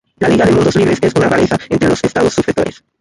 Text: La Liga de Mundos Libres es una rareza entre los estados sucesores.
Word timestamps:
La 0.17 0.29
Liga 0.29 0.45
de 0.47 0.51
Mundos 0.53 0.75
Libres 0.77 0.97
es 1.03 1.13
una 1.15 1.29
rareza 1.29 1.59
entre 1.69 1.89
los 1.89 2.03
estados 2.03 2.33
sucesores. 2.33 2.83